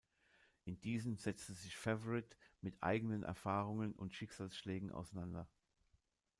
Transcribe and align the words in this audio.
In 0.65 0.79
diesen 0.81 1.15
setzt 1.17 1.45
sich 1.45 1.77
Favorite 1.77 2.35
mit 2.61 2.81
eigenen 2.81 3.21
Erfahrungen 3.21 3.93
und 3.93 4.15
Schicksalsschlägen 4.15 4.91
auseinander. 4.91 5.47